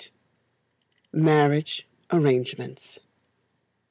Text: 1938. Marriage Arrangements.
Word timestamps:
1938. 1.11 1.23
Marriage 1.23 1.85
Arrangements. 2.11 2.97